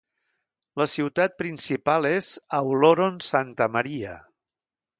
[0.81, 2.31] La ciutat principal és
[2.63, 4.19] Auloron Santa Maria.